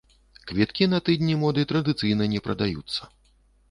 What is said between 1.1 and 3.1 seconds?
тыдні моды традыцыйна не прадаюцца.